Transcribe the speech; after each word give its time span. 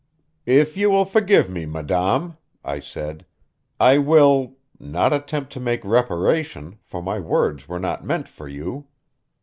"If 0.47 0.75
you 0.77 0.89
will 0.89 1.05
forgive 1.05 1.47
me, 1.47 1.67
madame," 1.67 2.35
I 2.65 2.79
said, 2.79 3.23
"I 3.79 3.99
will 3.99 4.55
not 4.79 5.13
attempt 5.13 5.53
to 5.53 5.59
make 5.59 5.85
reparation, 5.85 6.79
for 6.81 7.03
my 7.03 7.19
words 7.19 7.67
were 7.69 7.77
not 7.79 8.03
meant 8.03 8.27
for 8.27 8.47
you. 8.47 8.87